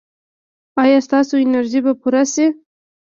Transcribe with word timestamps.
ایا 0.83 0.99
ستاسو 1.07 1.33
انرژي 1.45 1.79
به 1.85 1.93
پوره 2.01 2.23
شي؟ 2.33 2.45